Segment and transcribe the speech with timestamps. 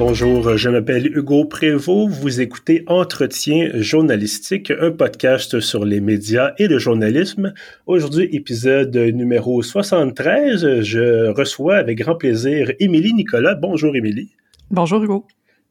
[0.00, 2.08] Bonjour, je m'appelle Hugo Prévost.
[2.08, 7.52] Vous écoutez Entretien journalistique, un podcast sur les médias et le journalisme.
[7.86, 10.80] Aujourd'hui, épisode numéro 73.
[10.80, 13.54] Je reçois avec grand plaisir Émilie Nicolas.
[13.54, 14.30] Bonjour Émilie.
[14.70, 15.26] Bonjour Hugo.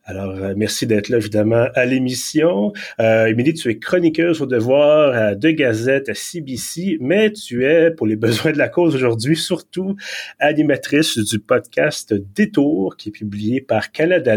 [0.09, 2.73] Alors, euh, merci d'être là, évidemment, à l'émission.
[2.99, 7.91] Euh, Émilie, tu es chroniqueuse au devoir à deux gazettes, à CBC, mais tu es,
[7.91, 9.95] pour les besoins de la cause aujourd'hui, surtout
[10.39, 14.35] animatrice du podcast Détour, qui est publié par Canada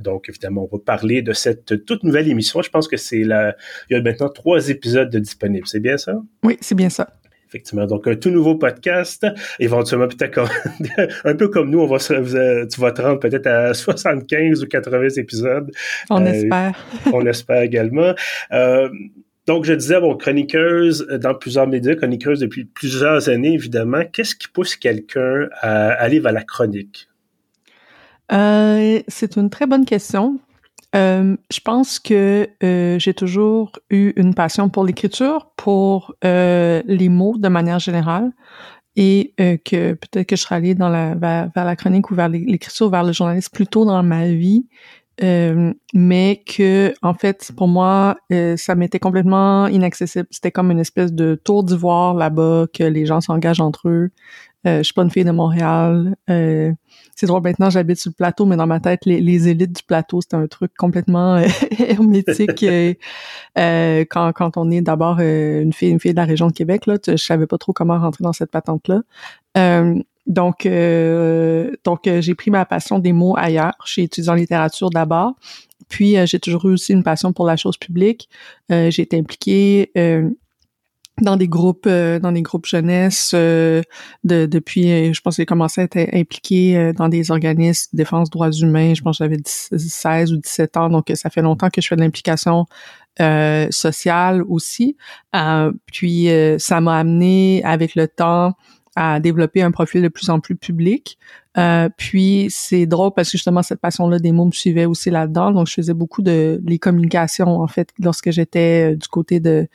[0.00, 2.60] Donc, évidemment, on va parler de cette toute nouvelle émission.
[2.60, 3.54] Je pense que c'est la...
[3.90, 5.68] Il y a maintenant trois épisodes disponibles.
[5.68, 6.20] C'est bien ça?
[6.42, 7.12] Oui, c'est bien ça.
[7.52, 7.84] Effectivement.
[7.84, 9.26] Donc, un tout nouveau podcast.
[9.60, 10.48] Éventuellement, peut-être
[11.24, 15.08] un peu comme nous, on va tu vas te rendre peut-être à 75 ou 80
[15.18, 15.70] épisodes.
[16.08, 16.86] On euh, espère.
[17.12, 18.14] on espère également.
[18.52, 18.88] Euh,
[19.46, 24.02] donc, je disais, bon, chroniqueuse dans plusieurs médias, chroniqueuse depuis plusieurs années, évidemment.
[24.10, 27.08] Qu'est-ce qui pousse quelqu'un à aller vers la chronique?
[28.32, 30.38] Euh, c'est une très bonne question.
[30.94, 37.08] Euh, je pense que euh, j'ai toujours eu une passion pour l'écriture, pour euh, les
[37.08, 38.32] mots de manière générale,
[38.94, 42.90] et que peut-être que je serais allée dans la, vers, la chronique ou vers l'écriture,
[42.90, 44.66] vers le journalisme plus tôt dans ma vie,
[45.18, 48.16] mais que en fait pour moi
[48.56, 50.26] ça m'était complètement inaccessible.
[50.30, 54.10] C'était comme une espèce de tour d'ivoire là-bas que les gens s'engagent entre eux.
[54.66, 56.14] Euh, je suis pas une fille de Montréal.
[56.30, 56.72] Euh,
[57.16, 60.20] c'est drôle, maintenant j'habite sur le plateau, mais dans ma tête, les, élites du plateau,
[60.20, 61.46] c'était un truc complètement euh,
[61.78, 62.64] hermétique.
[63.58, 66.86] Euh, quand, quand on est d'abord une fille, une fille de la région de Québec,
[66.86, 69.02] là, je savais pas trop comment rentrer dans cette patente-là.
[70.26, 70.68] donc,
[71.84, 73.74] donc j'ai pris ma passion des mots ailleurs.
[73.84, 75.34] J'ai étudié en littérature d'abord.
[75.88, 78.28] Puis, j'ai toujours eu aussi une passion pour la chose publique.
[78.70, 79.90] j'ai été impliquée
[81.20, 83.82] dans des groupes euh, dans des groupes jeunesse euh,
[84.24, 87.98] de, depuis euh, je pense que j'ai commencé à être impliqué dans des organismes de
[87.98, 91.68] défense droits humains je pense que j'avais 16 ou 17 ans donc ça fait longtemps
[91.68, 92.66] que je fais de l'implication
[93.70, 94.96] sociale aussi
[95.86, 96.28] puis
[96.58, 98.54] ça m'a amené avec le temps
[98.94, 101.18] à développer un profil de plus en plus public.
[101.96, 105.50] puis c'est drôle parce que justement cette passion-là des mots me suivait aussi là-dedans.
[105.52, 109.66] Donc je faisais beaucoup de les communications en fait lorsque j'étais du côté de euh,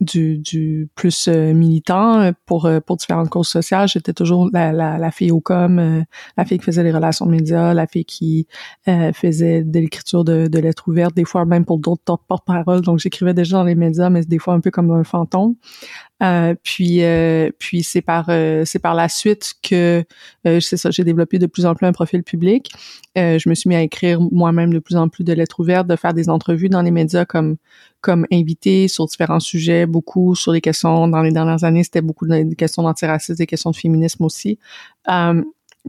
[0.00, 3.88] du, du, plus euh, militant pour euh, pour différentes causes sociales.
[3.88, 6.04] J'étais toujours la, la, la, fille au com,
[6.36, 8.46] la fille qui faisait les relations médias, la fille qui
[8.86, 12.80] faisait de l'écriture de, de lettres ouvertes, des fois même pour d'autres porte-parole.
[12.82, 15.54] Donc j'écrivais déjà dans les médias, mais des fois un peu comme un fantôme.
[16.22, 20.04] Euh, puis euh, puis c'est par euh, c'est par la suite que
[20.44, 22.70] c'est ça j'ai développé de plus en plus un profil public.
[23.16, 25.96] je me suis mis à écrire moi-même de plus en plus de lettres ouvertes, de
[25.96, 27.56] faire des entrevues dans les médias comme
[28.00, 32.26] comme invité sur différents sujets, beaucoup sur les questions dans les dernières années, c'était beaucoup
[32.26, 34.58] de questions d'antiracisme, des questions de féminisme aussi.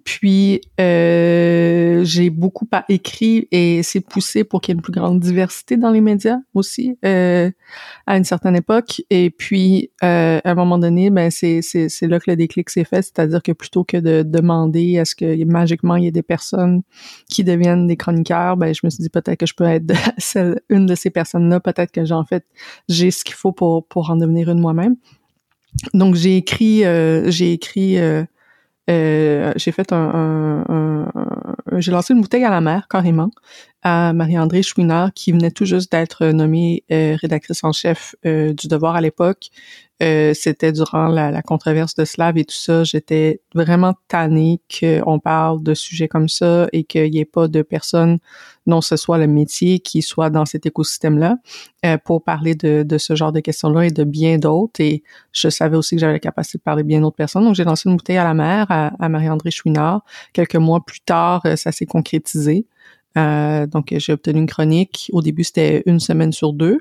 [0.03, 5.19] Puis euh, j'ai beaucoup écrit et c'est poussé pour qu'il y ait une plus grande
[5.19, 7.51] diversité dans les médias aussi euh,
[8.07, 9.03] à une certaine époque.
[9.11, 12.85] Et puis euh, à un moment donné, ben c'est c'est là que le déclic s'est
[12.85, 16.23] fait, c'est-à-dire que plutôt que de demander à ce que magiquement il y ait des
[16.23, 16.81] personnes
[17.29, 20.59] qui deviennent des chroniqueurs, ben je me suis dit peut-être que je peux être celle,
[20.69, 22.45] une de ces personnes-là, peut-être que j'ai en fait
[22.89, 24.95] j'ai ce qu'il faut pour pour en devenir une moi-même.
[25.93, 27.97] Donc j'ai écrit euh, j'ai écrit
[28.89, 33.29] euh, j'ai fait un, un, un, j'ai lancé une bouteille à la mer carrément
[33.83, 38.67] à Marie-André Chouinard qui venait tout juste d'être nommée euh, rédactrice en chef euh, du
[38.67, 39.49] Devoir à l'époque.
[40.33, 42.83] C'était durant la, la, controverse de Slav et tout ça.
[42.83, 47.61] J'étais vraiment tannée qu'on parle de sujets comme ça et qu'il n'y ait pas de
[47.61, 48.19] personnes
[48.65, 51.37] non ce soit le métier qui soit dans cet écosystème-là
[51.85, 54.79] euh, pour parler de, de, ce genre de questions-là et de bien d'autres.
[54.79, 57.43] Et je savais aussi que j'avais la capacité de parler bien d'autres personnes.
[57.43, 60.03] Donc, j'ai lancé une bouteille à la mer à, Marie-André Chouinard.
[60.33, 62.65] Quelques mois plus tard, euh, ça s'est concrétisé.
[63.17, 65.09] Euh, donc, j'ai obtenu une chronique.
[65.13, 66.79] Au début, c'était une semaine sur deux.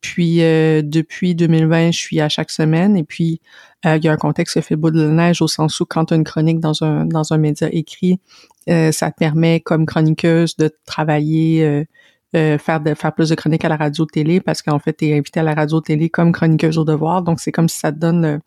[0.00, 2.96] Puis euh, depuis 2020, je suis à chaque semaine.
[2.96, 3.40] Et puis
[3.86, 6.06] euh, il y a un contexte qui fait bout de neige au sens où quand
[6.06, 8.20] tu as une chronique dans un dans un média écrit,
[8.68, 11.86] euh, ça te permet comme chroniqueuse de travailler
[12.32, 15.16] faire de faire plus de chroniques à la radio télé parce qu'en fait tu es
[15.16, 17.98] invité à la radio télé comme chroniqueuse au devoir donc c'est comme si ça te
[17.98, 18.40] donne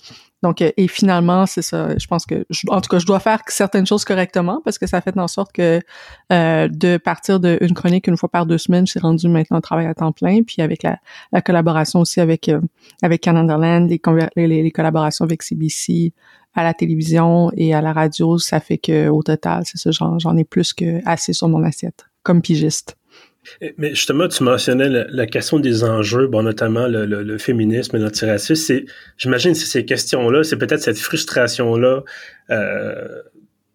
[0.44, 1.98] donc, euh, et finalement, c'est ça.
[1.98, 5.00] Je pense que, en tout cas, je dois faire certaines choses correctement parce que ça
[5.02, 5.82] fait en sorte que
[6.32, 9.86] euh, de partir d'une chronique une fois par deux semaines, j'ai rendu maintenant un travail
[9.86, 10.42] à temps plein.
[10.44, 10.98] Puis avec la,
[11.32, 12.60] la collaboration aussi avec euh,
[13.04, 14.02] avec Canadaland, les,
[14.36, 16.14] les, les, collaborations avec CBC
[16.56, 20.38] à la télévision et à la radio, ça fait que au total, c'est ça, j'en
[20.38, 22.98] ai plus que assez sur mon assiette comme pigiste.
[23.78, 28.56] Mais justement, tu mentionnais la, question des enjeux, bon, notamment le féminisme et l'antiracisme.
[28.56, 28.86] C'est,
[29.18, 32.04] j'imagine, c'est ces questions-là, c'est peut-être cette frustration-là
[32.52, 33.22] euh,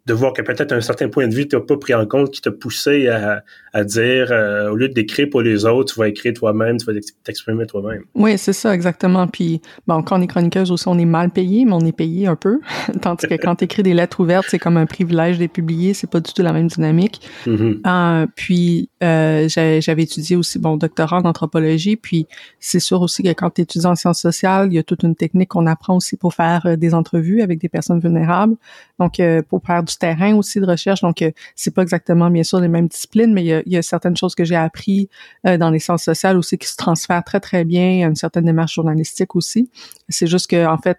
[0.06, 2.30] de voir que peut-être un certain point de vue tu n'as pas pris en compte
[2.30, 3.42] qui t'a poussé à,
[3.76, 6.98] à dire euh, au lieu d'écrire pour les autres, tu vas écrire toi-même, tu vas
[7.24, 8.04] t'exprimer toi-même.
[8.14, 9.26] Oui, c'est ça, exactement.
[9.26, 12.26] Puis, bon, quand on est chroniqueuse aussi, on est mal payé, mais on est payé
[12.26, 12.60] un peu.
[13.02, 16.08] Tandis que quand tu écris des lettres ouvertes, c'est comme un privilège de publier, c'est
[16.08, 17.20] pas du tout la même dynamique.
[17.46, 17.80] Mm-hmm.
[17.86, 22.26] Euh, puis, euh, j'avais étudié aussi, bon, doctorat en anthropologie, puis
[22.58, 25.14] c'est sûr aussi que quand tu étudies en sciences sociales, il y a toute une
[25.14, 28.56] technique qu'on apprend aussi pour faire des entrevues avec des personnes vulnérables.
[28.98, 29.20] Donc,
[29.50, 31.02] pour faire du terrain aussi de recherche.
[31.02, 34.16] Donc, euh, c'est pas exactement, bien sûr, les mêmes disciplines, mais il y a, certaines
[34.16, 35.08] choses que j'ai appris
[35.46, 38.44] euh, dans les sciences sociales aussi qui se transfèrent très, très bien à une certaine
[38.44, 39.70] démarche journalistique aussi.
[40.08, 40.98] C'est juste que, en fait,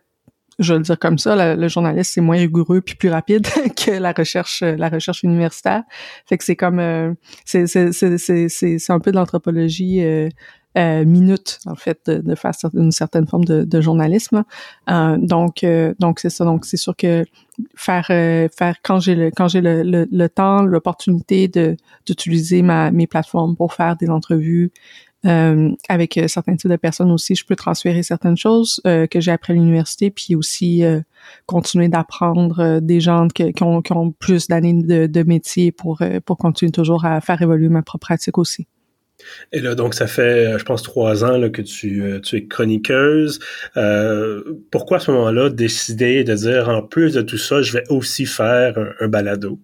[0.60, 3.92] je vais le dire comme ça, le, journaliste c'est moins rigoureux puis plus rapide que
[3.92, 5.84] la recherche, la recherche universitaire.
[6.26, 7.14] Fait que c'est comme, euh,
[7.46, 10.02] c'est c'est un peu de l'anthropologie
[10.78, 14.44] euh, minutes en fait de, de, faire une certaine forme de, de journalisme.
[14.90, 16.46] Euh, donc euh, donc c'est ça.
[16.46, 17.26] Donc c'est sûr que
[17.76, 21.76] faire euh, faire quand j'ai le quand j'ai le, le, temps, l'opportunité de
[22.06, 24.72] d'utiliser ma mes plateformes pour faire des entrevues.
[25.24, 29.56] Avec certains types de personnes aussi, je peux transférer certaines choses que j'ai appris à
[29.56, 30.84] l'université, puis aussi
[31.46, 36.38] continuer d'apprendre des gens qui, ont, qui ont plus d'années de, de métier pour, pour
[36.38, 38.68] continuer toujours à faire évoluer ma propre pratique aussi.
[39.52, 42.38] Et là, donc, ça fait, euh, je pense, trois ans là, que tu, euh, tu
[42.38, 43.40] es chroniqueuse.
[43.76, 47.84] Euh, pourquoi à ce moment-là décider de dire, en plus de tout ça, je vais
[47.90, 49.60] aussi faire un, balado?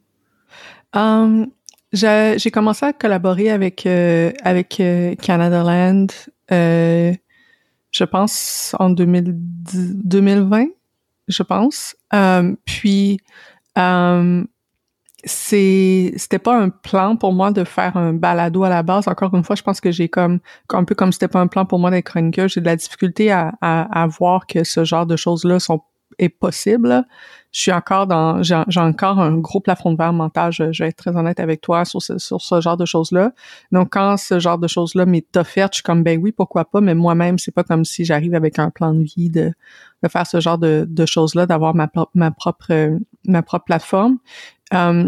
[0.93, 1.47] Um,
[1.93, 4.81] j'ai commencé à collaborer avec, avec
[5.21, 6.07] Canada Land,
[6.49, 10.65] je pense, en 2020,
[11.27, 11.95] je pense.
[12.65, 13.19] puis,
[15.25, 19.07] c'est c'était pas un plan pour moi de faire un balado à la base.
[19.07, 21.65] Encore une fois, je pense que j'ai comme un peu comme c'était pas un plan
[21.65, 25.05] pour moi d'être chroniqueur, j'ai de la difficulté à, à, à, voir que ce genre
[25.05, 25.81] de choses-là sont
[26.19, 27.05] est possible.
[27.51, 30.95] Je suis encore dans j'ai encore un gros plafond de verre mental, je, vais être
[30.95, 33.31] très honnête avec toi sur ce, sur ce genre de choses-là.
[33.71, 36.81] Donc quand ce genre de choses-là m'est offerte, je suis comme ben oui, pourquoi pas,
[36.81, 39.51] mais moi-même, c'est pas comme si j'arrive avec un plan de vie de,
[40.01, 44.17] de faire ce genre de, de choses-là, d'avoir ma, ma propre ma propre plateforme.
[44.73, 45.07] Euh,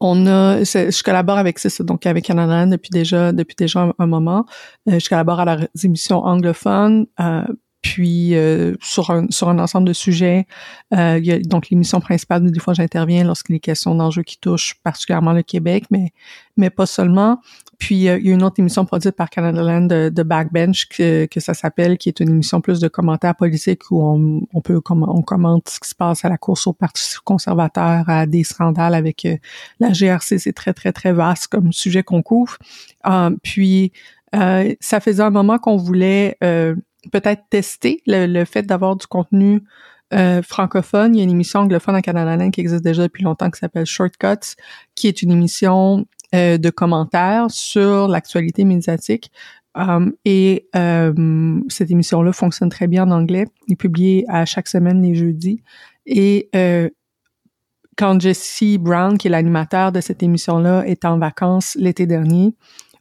[0.00, 4.44] on a, je collabore avec ça, donc avec Canada depuis déjà depuis déjà un, moment.
[4.88, 7.06] Euh, je collabore à leurs émissions anglophones.
[7.20, 7.44] Euh,
[7.86, 10.46] puis euh, sur un sur un ensemble de sujets,
[10.92, 14.38] il y a donc l'émission principale où des fois j'interviens lorsqu'il est question d'enjeux qui
[14.38, 16.12] touchent particulièrement le Québec, mais
[16.56, 17.40] mais pas seulement.
[17.78, 21.26] Puis euh, il y a une autre émission produite par Canada Land de, Backbench que,
[21.26, 24.80] que ça s'appelle, qui est une émission plus de commentaires politiques où on, on peut
[24.90, 28.94] on commente ce qui se passe à la course au Parti conservateur, à des scandales
[28.94, 29.36] avec euh,
[29.78, 30.38] la GRC.
[30.38, 32.56] C'est très très très vaste comme sujet qu'on couvre.
[33.06, 33.92] Euh, puis
[34.80, 36.36] ça faisait un moment qu'on voulait
[37.10, 39.62] peut-être tester le, le fait d'avoir du contenu
[40.44, 41.16] francophone.
[41.16, 43.58] Il y a une émission anglophone à Canada Land qui existe déjà depuis longtemps qui
[43.58, 44.54] s'appelle Shortcuts,
[44.94, 49.30] qui est une émission euh, de commentaires sur l'actualité médiatique.
[49.76, 53.46] Um, et euh, cette émission-là fonctionne très bien en anglais.
[53.68, 55.62] Il est publié à chaque semaine les jeudis.
[56.04, 56.88] Et euh,
[57.96, 62.56] quand Jesse Brown, qui est l'animateur de cette émission-là, est en vacances l'été dernier,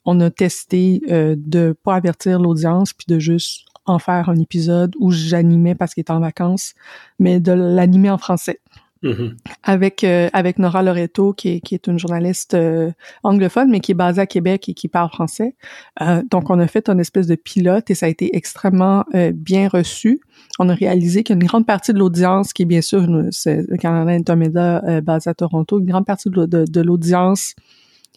[0.05, 4.95] on a testé euh, de pas avertir l'audience puis de juste en faire un épisode
[4.99, 6.73] où j'animais parce qu'il est en vacances,
[7.19, 8.59] mais de l'animer en français.
[9.05, 9.35] Mm-hmm.
[9.61, 12.89] avec euh, avec Nora Loreto qui est, qui est une journaliste euh,
[13.21, 15.55] anglophone mais qui est basée à Québec et qui parle français.
[16.01, 19.67] Euh, donc on a fait une espèce de pilote et ça a été extrêmement bien
[19.67, 20.21] reçu.
[20.57, 24.11] On a réalisé qu'une grande partie de l'audience, qui est bien sûr c'est le Canada
[24.11, 27.53] Intermédia basé à Toronto, une grande partie de, de, de l'audience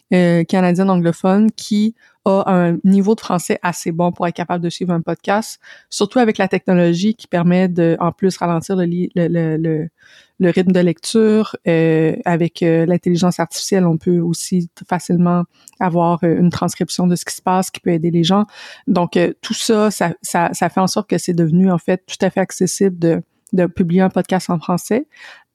[0.09, 1.93] canadienne anglophone qui
[2.29, 5.59] un niveau de français assez bon pour être capable de suivre un podcast,
[5.89, 9.89] surtout avec la technologie qui permet de en plus ralentir le,
[10.41, 11.55] rythme de lecture.
[11.67, 15.43] Euh, avec euh, l'intelligence artificielle, on peut aussi facilement
[15.79, 18.45] avoir euh, une transcription de ce qui se passe qui peut aider les gens.
[18.87, 22.29] Donc, tout ça, ça, ça, fait en sorte que c'est devenu en fait tout à
[22.29, 22.97] fait accessible
[23.53, 25.07] de publier un podcast en français.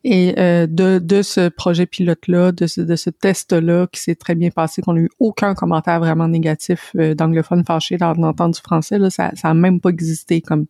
[0.06, 4.34] Et euh, de, de ce projet pilote-là, de ce, de ce test-là qui s'est très
[4.34, 8.61] bien passé, qu'on n'a eu aucun commentaire vraiment négatif euh, d'anglophones fâchés lors d'entendre du
[8.61, 10.66] français, là, ça n'a même pas existé comme,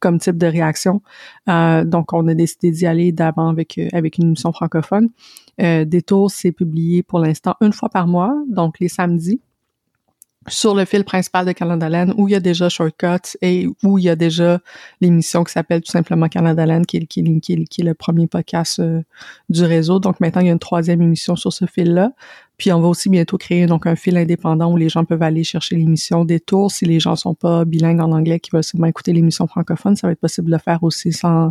[0.00, 1.02] comme type de réaction.
[1.50, 5.10] Euh, donc, on a décidé d'y aller d'avant avec, avec une émission francophone.
[5.60, 9.42] Euh, Détour, c'est publié pour l'instant une fois par mois, donc les samedis.
[10.50, 13.98] Sur le fil principal de Canada Land où il y a déjà Shortcuts et où
[13.98, 14.60] il y a déjà
[15.00, 19.02] l'émission qui s'appelle tout simplement Canada Land qui est, le premier podcast euh,
[19.48, 19.98] du réseau.
[19.98, 22.12] Donc maintenant, il y a une troisième émission sur ce fil-là.
[22.56, 25.44] Puis on va aussi bientôt créer donc un fil indépendant où les gens peuvent aller
[25.44, 26.72] chercher l'émission des tours.
[26.72, 30.08] Si les gens sont pas bilingues en anglais, qui veulent seulement écouter l'émission francophone, ça
[30.08, 31.50] va être possible de le faire aussi sans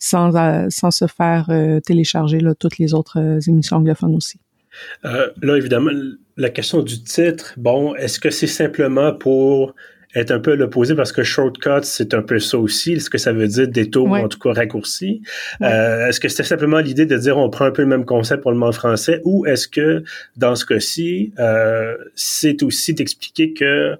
[0.00, 4.40] sans euh, sans se faire euh, télécharger toutes les autres émissions anglophones aussi.
[5.04, 5.90] Euh, là, évidemment,
[6.36, 9.74] la question du titre, bon, est-ce que c'est simplement pour
[10.14, 12.94] être un peu l'opposé parce que shortcut, c'est un peu ça aussi?
[12.94, 15.22] Est-ce que ça veut dire détour ou en tout cas raccourci?
[15.62, 18.42] Euh, est-ce que c'était simplement l'idée de dire on prend un peu le même concept
[18.42, 20.02] pour le mot français ou est-ce que
[20.36, 23.96] dans ce cas-ci, euh, c'est aussi d'expliquer que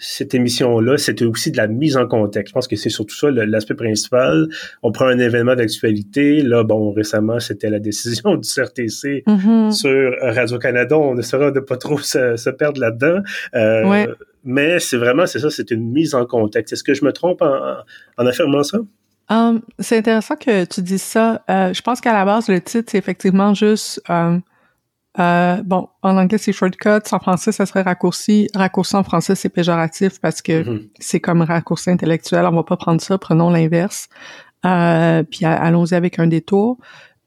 [0.00, 2.48] cette émission-là, c'était aussi de la mise en contexte.
[2.48, 4.48] Je pense que c'est surtout ça l'aspect principal.
[4.82, 6.40] On prend un événement d'actualité.
[6.42, 9.72] Là, bon, récemment, c'était la décision du CRTC mm-hmm.
[9.72, 10.98] sur Radio-Canada.
[10.98, 13.20] On essaiera de pas trop se, perdre là-dedans.
[13.54, 14.06] Euh,
[14.42, 16.72] mais c'est vraiment, c'est ça, c'est une mise en contexte.
[16.72, 17.76] Est-ce que je me trompe en,
[18.16, 18.78] en affirmant ça?
[19.30, 21.44] Um, c'est intéressant que tu dises ça.
[21.48, 24.42] Euh, je pense qu'à la base, le titre, c'est effectivement juste um,
[25.18, 27.00] euh, bon, en anglais, c'est shortcut.
[27.10, 28.48] En français, ça serait raccourci.
[28.54, 30.88] Raccourci en français, c'est péjoratif parce que mm-hmm.
[30.98, 32.46] c'est comme raccourci intellectuel.
[32.46, 33.18] On va pas prendre ça.
[33.18, 34.08] Prenons l'inverse.
[34.64, 36.78] Euh, puis allons-y avec un détour.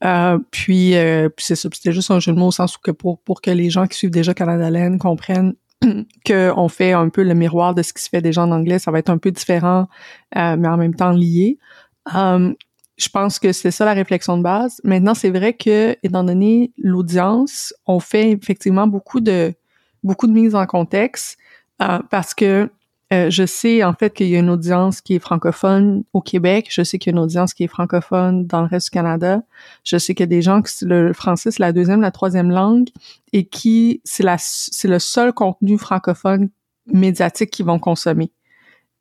[0.04, 1.68] Euh, puis, euh, puis c'est ça.
[1.72, 3.86] C'était juste un jeu de mots au sens où que pour, pour que les gens
[3.86, 5.54] qui suivent déjà Canada Land comprennent
[6.26, 8.78] qu'on fait un peu le miroir de ce qui se fait déjà en anglais.
[8.78, 9.88] Ça va être un peu différent,
[10.36, 11.58] euh, mais en même temps lié.
[12.14, 12.54] Um,
[12.96, 14.80] je pense que c'est ça la réflexion de base.
[14.84, 19.54] Maintenant, c'est vrai que, étant donné l'audience, on fait effectivement beaucoup de
[20.02, 21.38] beaucoup de mise en contexte
[21.82, 22.70] euh, parce que
[23.12, 26.68] euh, je sais en fait qu'il y a une audience qui est francophone au Québec.
[26.70, 29.42] Je sais qu'il y a une audience qui est francophone dans le reste du Canada.
[29.82, 32.50] Je sais qu'il y a des gens qui le français c'est la deuxième, la troisième
[32.50, 32.88] langue
[33.32, 36.50] et qui c'est la c'est le seul contenu francophone
[36.86, 38.30] médiatique qu'ils vont consommer.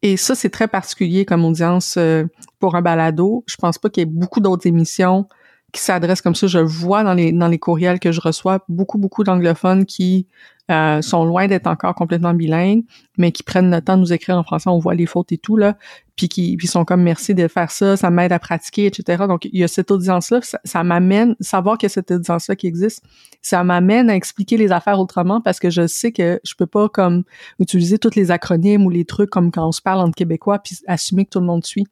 [0.03, 2.25] Et ça, c'est très particulier comme audience euh,
[2.59, 3.43] pour un balado.
[3.47, 5.27] Je pense pas qu'il y ait beaucoup d'autres émissions
[5.73, 6.47] qui s'adressent comme ça.
[6.47, 10.27] Je vois dans les dans les courriels que je reçois beaucoup beaucoup d'anglophones qui
[10.71, 12.85] euh, sont loin d'être encore complètement bilingues,
[13.17, 15.37] mais qui prennent le temps de nous écrire en français, on voit les fautes et
[15.37, 15.75] tout, là,
[16.15, 19.25] puis qui sont comme merci de faire ça, ça m'aide à pratiquer, etc.
[19.27, 22.67] Donc, il y a cette audience-là, ça, m'amène, savoir qu'il y a cette audience-là qui
[22.67, 23.03] existe,
[23.41, 26.87] ça m'amène à expliquer les affaires autrement parce que je sais que je peux pas
[26.87, 27.23] comme
[27.59, 30.77] utiliser tous les acronymes ou les trucs comme quand on se parle entre Québécois puis
[30.87, 31.87] assumer que tout le monde suit.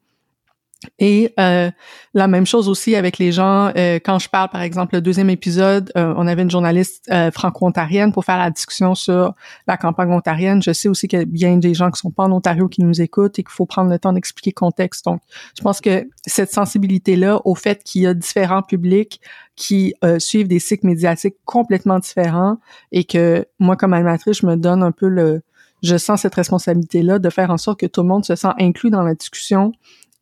[0.98, 1.70] Et euh,
[2.14, 5.30] la même chose aussi avec les gens, euh, quand je parle, par exemple, le deuxième
[5.30, 9.34] épisode, euh, on avait une journaliste franco-ontarienne pour faire la discussion sur
[9.66, 10.62] la campagne ontarienne.
[10.62, 12.82] Je sais aussi qu'il y a bien des gens qui sont pas en Ontario qui
[12.82, 15.04] nous écoutent et qu'il faut prendre le temps d'expliquer le contexte.
[15.04, 15.20] Donc,
[15.56, 19.20] je pense que cette sensibilité-là au fait qu'il y a différents publics
[19.56, 22.58] qui suivent des cycles médiatiques complètement différents
[22.90, 25.42] et que moi, comme animatrice, je me donne un peu le...
[25.82, 28.90] Je sens cette responsabilité-là de faire en sorte que tout le monde se sent inclus
[28.90, 29.72] dans la discussion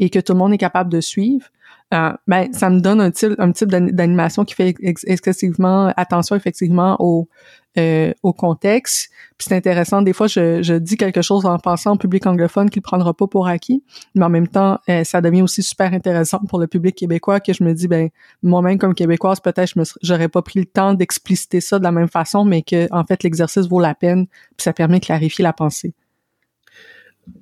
[0.00, 1.47] et que tout le monde est capable de suivre,
[1.92, 7.28] euh, ben ça me donne un type d'animation qui fait excessivement attention effectivement au
[7.78, 9.11] euh, au contexte.
[9.38, 10.02] Puis c'est intéressant.
[10.02, 13.47] Des fois, je, dis quelque chose en pensant au public anglophone qu'il prendra pas pour
[13.47, 13.85] acquis,
[14.16, 17.52] mais en même temps, euh, ça devient aussi super intéressant pour le public québécois que
[17.52, 18.09] je me dis ben
[18.42, 22.09] moi-même comme québécoise peut-être je j'aurais pas pris le temps d'expliciter ça de la même
[22.09, 25.52] façon, mais que en fait l'exercice vaut la peine puis ça permet de clarifier la
[25.52, 25.95] pensée.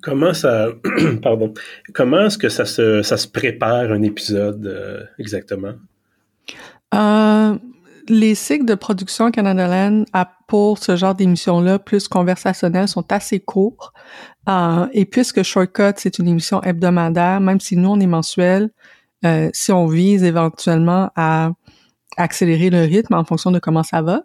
[0.02, 0.68] Comment ça,
[1.22, 1.52] pardon,
[1.94, 5.74] comment est-ce que ça se, prépare un épisode euh, exactement?
[6.94, 7.58] Euh,
[8.08, 10.04] les cycles de production Canada
[10.46, 13.92] pour ce genre d'émission-là, plus conversationnelles, sont assez courts.
[14.48, 18.70] Euh, et puisque Shortcut, c'est une émission hebdomadaire, même si nous, on est mensuel,
[19.52, 21.50] si on vise éventuellement à
[22.16, 24.22] accélérer le rythme en fonction de comment ça va,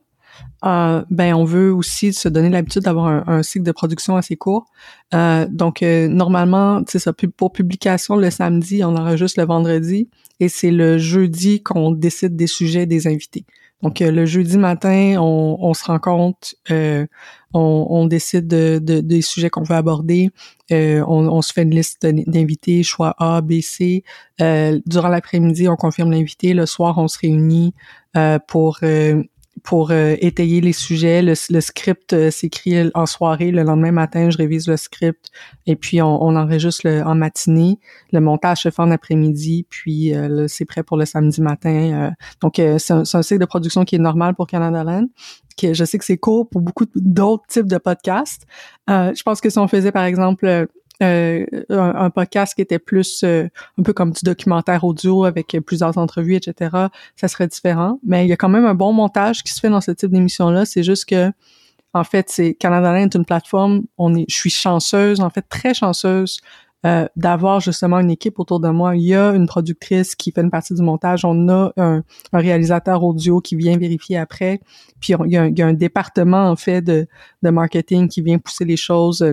[0.65, 4.65] euh, ben on veut aussi se donner l'habitude d'avoir un, cycle de production assez court.
[5.13, 10.09] Euh, donc euh, normalement, c'est ça pour publication le samedi, on enregistre le vendredi
[10.39, 13.45] et c'est le jeudi qu'on décide des sujets des invités.
[13.81, 17.07] Donc le jeudi matin, on, on se rencontre, on,
[17.53, 20.29] on, décide de, de, des sujets qu'on veut aborder,
[20.71, 24.05] on, on, se fait une liste d'invités, choix A, B, C.
[24.39, 26.53] durant l'après-midi, on confirme l'invité.
[26.53, 27.73] Le soir, on se réunit
[28.47, 28.79] pour
[29.61, 31.21] pour euh, étayer les sujets.
[31.21, 33.51] Le, script euh, s'écrit en soirée.
[33.51, 35.29] Le lendemain matin, je révise le script
[35.67, 37.79] et puis on, enregistre en matinée.
[38.11, 42.11] Le montage se fait en après-midi, puis euh, c'est prêt pour le samedi matin.
[42.41, 45.07] donc, c'est un, un, cycle de production qui est normal pour Canada Land.
[45.55, 48.47] Que je sais que c'est court pour beaucoup d'autres types de podcasts.
[48.87, 50.67] je pense que si on faisait, par exemple,
[51.03, 55.97] euh, un, podcast qui était plus euh, un peu comme du documentaire audio avec plusieurs
[55.97, 57.99] entrevues, etc., ça serait différent.
[58.05, 60.11] Mais il y a quand même un bon montage qui se fait dans ce type
[60.11, 60.65] d'émission-là.
[60.65, 61.31] C'est juste que
[61.93, 63.83] en fait, c'est Canada est une plateforme.
[63.97, 66.39] On est, je suis chanceuse, en fait, très chanceuse
[66.85, 68.97] euh, d'avoir justement une équipe autour de moi.
[68.97, 73.03] Il y a une productrice qui fait une partie du montage, on a un, réalisateur
[73.03, 74.59] audio qui vient vérifier après,
[74.99, 77.07] puis il y, a un, département en fait de,
[77.41, 79.23] de marketing qui vient pousser les choses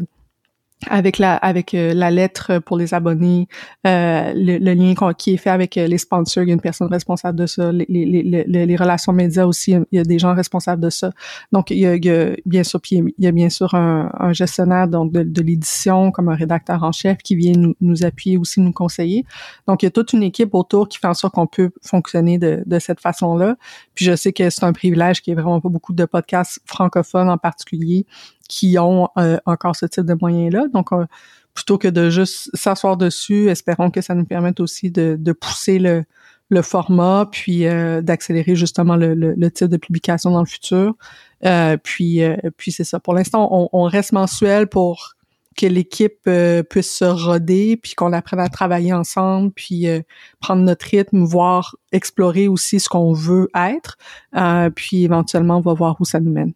[0.89, 3.49] avec la avec euh, la lettre pour les abonnés,
[3.87, 6.89] euh, le, lien qui est fait avec euh, les sponsors, il y a une personne
[6.89, 10.35] responsable de ça, les, les, les, les, relations médias aussi, il y a des gens
[10.35, 11.13] responsables de ça.
[11.53, 13.75] Donc il y a, il y a bien sûr puis il y a bien sûr
[13.75, 17.75] un, un gestionnaire donc de, de l'édition comme un rédacteur en chef qui vient nous,
[17.81, 19.27] nous, appuyer aussi nous conseiller.
[19.67, 22.39] Donc il y a toute une équipe autour qui fait en sorte qu'on peut fonctionner
[22.39, 23.57] de, de cette façon-là.
[23.95, 26.61] Puis je sais que c'est un privilège qu'il n'y ait vraiment pas beaucoup de podcasts
[26.65, 28.07] francophones en particulier
[28.51, 30.67] qui ont euh, encore ce type de moyens-là.
[30.75, 31.07] Donc, euh,
[31.55, 35.79] plutôt que de juste s'asseoir dessus, espérons que ça nous permette aussi de, de pousser
[35.79, 36.03] le,
[36.49, 40.95] le format, puis euh, d'accélérer justement le, le, type de publication dans le futur.
[41.85, 42.23] puis,
[42.57, 42.99] puis c'est ça.
[42.99, 45.15] Pour l'instant, on, on, reste mensuel pour
[45.57, 46.29] que l'équipe
[46.71, 49.87] puisse se roder, puis qu'on apprenne à travailler ensemble, puis
[50.41, 53.99] prendre notre rythme, voir explorer aussi ce qu'on veut être,
[54.75, 56.53] puis éventuellement on va voir où ça nous mène.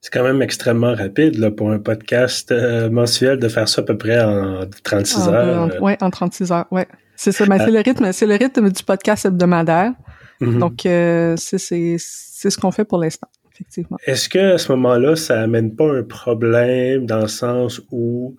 [0.00, 3.84] C'est quand même extrêmement rapide là, pour un podcast euh, mensuel de faire ça à
[3.84, 5.70] peu près en 36 heures.
[5.80, 6.86] Oui, en 36 heures, ouais.
[7.16, 9.92] C'est ça, mais c'est le rythme, c'est le rythme du podcast hebdomadaire.
[10.40, 10.58] Mm-hmm.
[10.58, 13.96] Donc euh, c'est c'est ce qu'on fait pour l'instant, effectivement.
[14.06, 18.36] Est-ce que à ce moment-là, ça amène pas un problème dans le sens où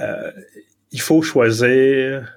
[0.00, 0.32] euh,
[0.90, 2.28] il faut choisir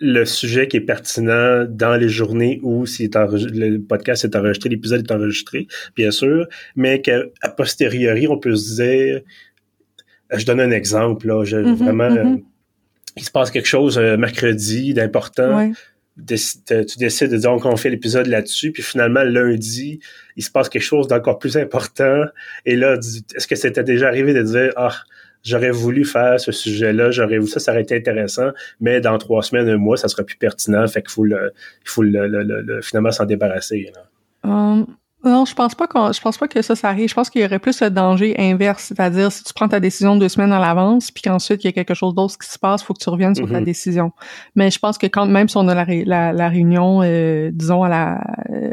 [0.00, 5.00] le sujet qui est pertinent dans les journées où si le podcast est enregistré, l'épisode
[5.06, 7.20] est enregistré, bien sûr, mais qu'à
[7.56, 9.20] posteriori, on peut se dire,
[10.34, 12.04] je donne un exemple, là, je, mm-hmm, vraiment.
[12.04, 12.36] Euh,
[13.16, 15.70] il se passe quelque chose euh, mercredi d'important,
[16.26, 20.00] tu décides de dire qu'on fait l'épisode là-dessus, puis finalement, lundi,
[20.36, 22.24] il se passe quelque chose d'encore plus important,
[22.64, 22.96] et là,
[23.34, 24.96] est-ce que c'était déjà arrivé de dire, ah,
[25.42, 29.42] j'aurais voulu faire ce sujet-là, j'aurais voulu ça, ça aurait été intéressant, mais dans trois
[29.42, 31.52] semaines, un mois, ça sera plus pertinent, fait qu'il faut le,
[31.84, 33.92] il faut le, le, finalement s'en débarrasser.
[34.44, 34.86] Um,
[35.22, 37.10] non, je pense pas qu'on, je pense pas que ça, ça arrive.
[37.10, 40.16] Je pense qu'il y aurait plus le danger inverse, c'est-à-dire si tu prends ta décision
[40.16, 42.82] deux semaines à l'avance, puis qu'ensuite il y a quelque chose d'autre qui se passe,
[42.82, 43.64] faut que tu reviennes sur ta mm-hmm.
[43.64, 44.12] décision.
[44.54, 47.90] Mais je pense que quand même si on a la, la, réunion, euh, disons à
[47.90, 48.72] la, euh,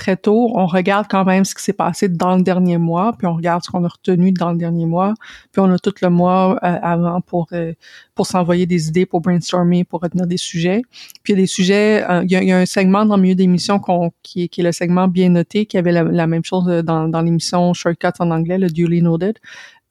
[0.00, 3.26] très tôt, on regarde quand même ce qui s'est passé dans le dernier mois, puis
[3.26, 5.12] on regarde ce qu'on a retenu dans le dernier mois,
[5.52, 7.74] puis on a tout le mois euh, avant pour euh,
[8.14, 10.80] pour s'envoyer des idées, pour brainstormer, pour retenir des sujets.
[11.22, 13.34] Puis il y a des sujets, euh, il, y a, un segment dans le milieu
[13.34, 13.78] d'émission
[14.22, 18.30] qui, est le segment bien noté, qui avait la, même chose dans, l'émission Shortcuts en
[18.30, 19.38] anglais, le Duly Noted,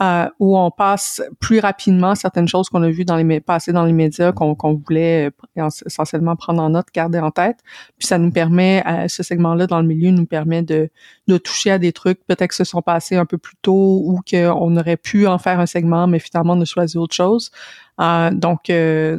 [0.01, 3.83] euh, où on passe plus rapidement certaines choses qu'on a vues dans les passer dans
[3.83, 7.57] les médias qu'on voulait euh, essentiellement prendre en note, garder en tête.
[7.97, 10.89] Puis ça nous permet, euh, ce segment-là dans le milieu nous permet de,
[11.27, 14.21] de toucher à des trucs peut-être que se sont passés un peu plus tôt ou
[14.29, 17.51] qu'on aurait pu en faire un segment, mais finalement on a choisi autre chose.
[17.99, 18.71] Euh, donc,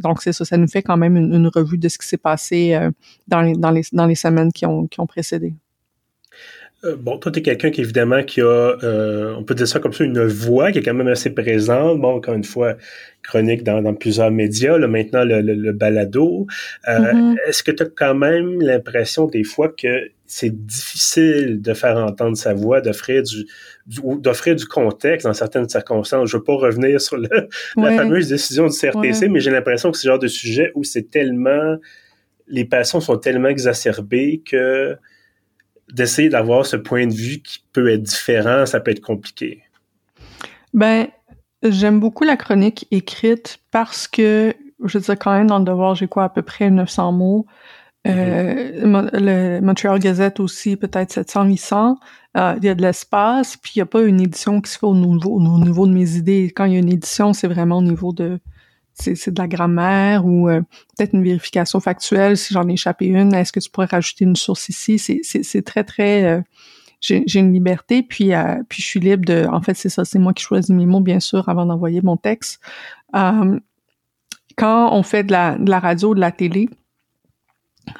[0.03, 2.17] donc c'est ça, ça nous fait quand même une, une revue de ce qui s'est
[2.17, 2.89] passé
[3.27, 5.53] dans, les, dans, les, dans les semaines qui ont, qui ont précédé.
[6.83, 9.79] Euh, bon, toi, tu es quelqu'un qui, évidemment, qui a, euh, on peut dire ça
[9.79, 12.01] comme ça, une voix qui est quand même assez présente.
[12.01, 12.75] Bon, encore une fois,
[13.21, 16.47] chronique dans, dans plusieurs médias, là, maintenant le, le, balado.
[16.87, 17.35] Euh, mm-hmm.
[17.47, 22.35] Est-ce que tu as quand même l'impression des fois que c'est difficile de faire entendre
[22.35, 23.45] sa voix, d'offrir du,
[23.85, 26.31] d'offrir du contexte dans certaines circonstances?
[26.31, 27.29] Je veux pas revenir sur le,
[27.77, 30.83] la fameuse décision du CRTC, mais j'ai l'impression que c'est le genre de sujet où
[30.83, 31.77] c'est tellement,
[32.47, 34.97] les passions sont tellement exacerbées que
[35.93, 39.63] d'essayer d'avoir ce point de vue qui peut être différent, ça peut être compliqué.
[40.73, 41.07] Ben,
[41.63, 45.95] j'aime beaucoup la chronique écrite parce que, je veux dire, quand même, dans le devoir,
[45.95, 47.45] j'ai quoi, à peu près 900 mots.
[48.07, 49.09] Euh, mm-hmm.
[49.13, 51.99] le Montreal Gazette aussi, peut-être 700, 800.
[52.37, 54.79] Euh, il y a de l'espace, puis il n'y a pas une édition qui se
[54.79, 56.51] fait au niveau, au niveau de mes idées.
[56.55, 58.39] Quand il y a une édition, c'est vraiment au niveau de
[58.93, 60.61] c'est de la grammaire ou euh,
[60.95, 63.33] peut-être une vérification factuelle si j'en ai échappé une.
[63.33, 64.99] Est-ce que tu pourrais rajouter une source ici?
[64.99, 66.23] C'est très, très...
[66.23, 66.41] Euh,
[66.99, 69.47] j'ai une liberté, puis, euh, puis je suis libre de...
[69.51, 72.15] En fait, c'est ça, c'est moi qui choisis mes mots, bien sûr, avant d'envoyer mon
[72.15, 72.61] texte.
[73.11, 73.59] quand
[74.93, 76.69] on fait de la, de la radio, de la télé,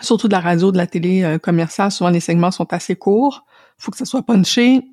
[0.01, 3.45] surtout de la radio, de la télé commerciale, souvent les segments sont assez courts.
[3.79, 4.83] faut que ça soit punché,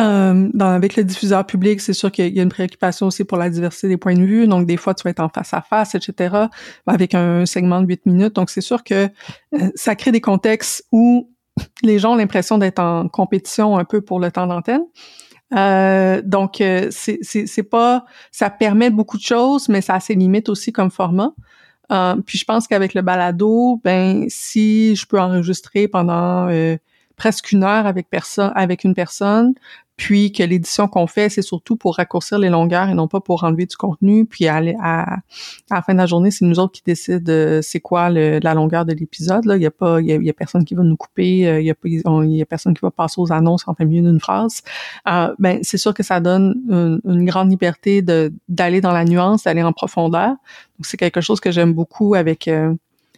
[0.00, 3.38] euh, dans, avec le diffuseur public, c'est sûr qu'il y a une préoccupation aussi pour
[3.38, 4.46] la diversité des points de vue.
[4.48, 6.34] Donc, des fois, tu vas être en face à face, etc.,
[6.86, 8.34] avec un segment de 8 minutes.
[8.34, 9.08] Donc, c'est sûr que
[9.54, 11.30] euh, ça crée des contextes où
[11.82, 14.82] les gens ont l'impression d'être en compétition un peu pour le temps d'antenne.
[15.54, 18.04] Euh, donc, euh, c'est pas...
[18.32, 21.32] Ça permet beaucoup de choses, mais ça a ses limites aussi comme format.
[22.26, 26.48] puis je pense qu'avec le balado, ben si je peux enregistrer pendant
[27.16, 29.54] presque une heure avec personne, avec une personne,
[29.96, 33.44] puis que l'édition qu'on fait, c'est surtout pour raccourcir les longueurs et non pas pour
[33.44, 35.16] enlever du contenu, puis à, à
[35.70, 38.84] la fin de la journée, c'est nous autres qui décident euh, c'est quoi la longueur
[38.84, 39.44] de l'épisode.
[39.44, 41.66] Là, il y a pas, il y a, personne qui va nous couper, euh, il
[41.66, 44.20] y a, il y a personne qui va passer aux annonces en plein milieu d'une
[44.20, 44.62] phrase.
[45.08, 49.44] Euh, ben c'est sûr que ça donne une, grande liberté de d'aller dans la nuance,
[49.44, 50.30] d'aller en profondeur.
[50.30, 52.50] Donc c'est quelque chose que j'aime beaucoup avec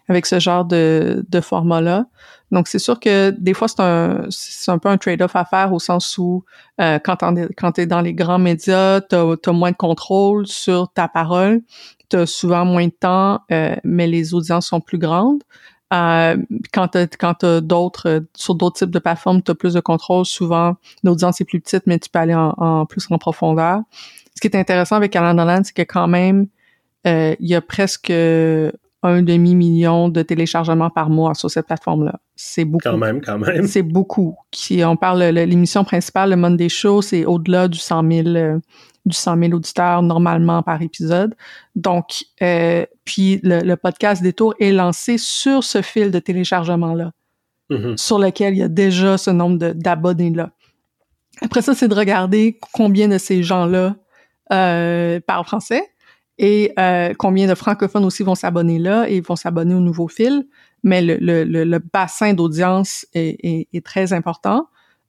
[0.08, 2.06] avec ce genre de, de format-là.
[2.52, 5.72] Donc, c'est sûr que des fois, c'est un, c'est un peu un trade-off à faire
[5.72, 6.44] au sens où
[6.80, 11.08] euh, quand tu es dans les grands médias, tu as, moins de contrôle sur ta
[11.08, 11.62] parole,
[12.08, 15.42] tu as souvent moins de temps, euh, mais les audiences sont plus grandes.
[15.92, 16.36] Euh,
[16.72, 20.26] quand tu quand d'autres sur d'autres types de plateformes, tu as plus de contrôle.
[20.26, 23.82] Souvent, l'audience est plus petite, mais tu peux aller en, plus en profondeur.
[24.34, 26.48] Ce qui est intéressant avec Calendar c'est que quand même,
[27.06, 28.12] euh, il y a presque
[29.06, 32.20] un demi-million de téléchargements par mois sur cette plateforme-là.
[32.34, 32.82] C'est beaucoup.
[32.82, 33.66] Quand même, quand même.
[33.66, 34.36] C'est beaucoup.
[34.54, 38.58] Si on parle, l'émission principale, le Monday Show, c'est au-delà du 100 000, euh,
[39.04, 41.34] du 100 000 auditeurs normalement par épisode.
[41.74, 47.12] Donc, euh, puis le, podcast Détour est lancé sur ce fil de téléchargement-là,
[47.70, 47.96] mm-hmm.
[47.96, 50.50] sur lequel il y a déjà ce nombre d'abonnés-là.
[51.42, 53.96] Après ça, c'est de regarder combien de ces gens-là
[54.52, 55.82] euh, parlent français
[56.38, 60.46] et euh, combien de francophones aussi vont s'abonner là et vont s'abonner au nouveau fil.
[60.82, 64.68] Mais le, le, le, bassin d'audience est, est, est, très important.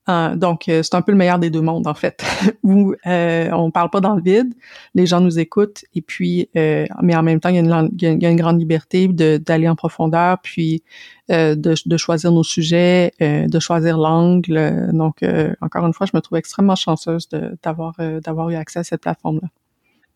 [0.09, 2.23] Euh, donc, euh, c'est un peu le meilleur des deux mondes, en fait,
[2.63, 4.53] où euh, on parle pas dans le vide,
[4.95, 7.89] les gens nous écoutent, et puis, euh, mais en même temps, il y a une,
[7.99, 10.83] il y a une grande liberté d'aller en profondeur, puis
[11.29, 14.89] de, de, choisir nos sujets, de choisir l'angle.
[14.93, 15.25] Donc,
[15.59, 17.27] encore une fois, je me trouve extrêmement chanceuse
[17.61, 19.49] d'avoir d'avoir eu accès à cette plateforme-là.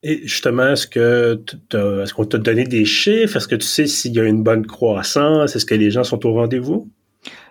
[0.03, 3.37] Et justement, est-ce que est-ce qu'on t'a donné des chiffres?
[3.37, 5.55] Est-ce que tu sais s'il y a une bonne croissance?
[5.55, 6.89] Est-ce que les gens sont au rendez-vous?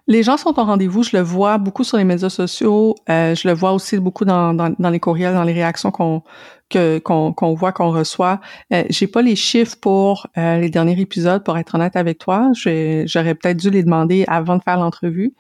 [0.09, 1.05] Les gens sont au rendez-vous.
[1.05, 2.97] Je le vois beaucoup sur les médias sociaux.
[3.09, 6.23] Euh, je le vois aussi beaucoup dans, dans, les courriels, dans les réactions qu'on
[6.71, 8.41] qu'on, voit, qu'on reçoit.
[8.73, 12.51] Euh, j'ai pas les chiffres pour euh, les derniers épisodes, pour être honnête avec toi.
[12.55, 15.35] j'aurais peut-être dû les demander avant de faire l'entrevue.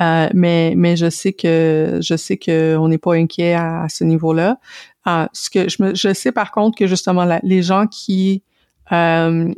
[0.00, 4.04] Euh, mais mais je sais que je sais que on n'est pas inquiet à, ce
[4.04, 4.58] niveau-là.
[5.08, 8.42] Euh, ce que je, me, je sais par contre que justement les gens qui
[8.92, 9.52] euh,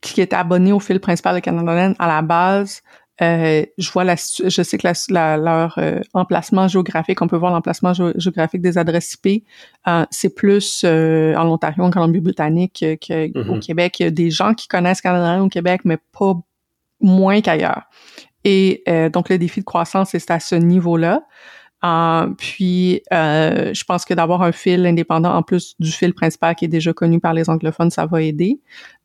[0.00, 2.82] qui étaient abonnés au fil principal de Canada à la base,
[3.22, 7.52] euh, je vois la, je sais que la, leur euh, emplacement géographique, on peut voir
[7.52, 9.44] l'emplacement géographique des adresses IP,
[9.86, 13.60] euh, c'est plus euh, en Ontario, en Colombie-Britannique qu'au mm-hmm.
[13.60, 14.00] Québec.
[14.00, 16.34] Il y a des gens qui connaissent Canada au Québec, mais pas
[17.00, 17.82] moins qu'ailleurs.
[18.46, 21.22] Et donc le défi de croissance, c'est à ce niveau-là.
[21.84, 26.54] Euh, puis, euh, je pense que d'avoir un fil indépendant en plus du fil principal
[26.54, 28.60] qui est déjà connu par les anglophones, ça va aider.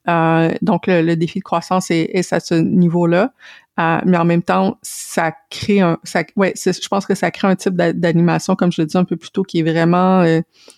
[0.07, 3.33] Euh, donc, le, défi de croissance est, est à ce niveau-là.
[3.77, 7.55] mais en même temps, ça crée un, ça, ouais, je pense que ça crée un
[7.55, 10.23] type d'animation, comme je le dis un peu plus tôt, qui est vraiment,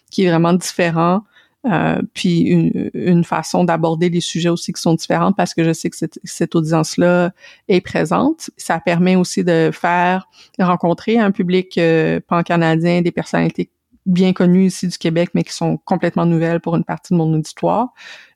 [0.10, 1.22] qui est vraiment différent.
[1.68, 5.74] Euh, puis une, une façon d'aborder les sujets aussi qui sont différentes parce que je
[5.74, 7.34] sais que cette, cette audience-là
[7.68, 8.50] est présente.
[8.58, 13.70] Ça permet aussi de faire rencontrer un public euh, pan-canadien, des personnalités
[14.08, 17.32] bien connues ici du Québec, mais qui sont complètement nouvelles pour une partie de mon
[17.34, 17.94] auditoire.